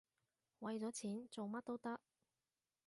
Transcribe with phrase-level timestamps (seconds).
[0.61, 1.99] 為咗錢，做乜都得